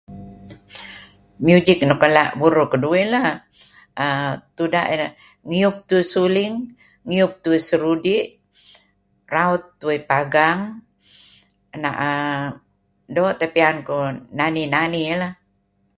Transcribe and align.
Music 1.45 1.77
nuk 1.89 2.01
ela' 2.07 2.33
burur 2.39 2.67
keduih 2.71 3.05
lah 3.13 3.27
tuda' 4.57 4.89
ideh. 4.93 5.11
Ngiyup 5.47 5.75
tuih 5.89 6.07
suling, 6.13 6.53
ngiyup 7.07 7.33
tuih 7.43 7.61
serudi' 7.67 8.25
raut 9.33 9.63
tuih 9.81 10.01
pagang, 10.11 10.59
ena 11.75 11.91
err 12.11 12.45
doo' 13.15 13.37
teh 13.39 13.49
piyan 13.55 13.77
kuh 13.87 14.07
nani-nani 14.39 15.01
lah 15.21 15.33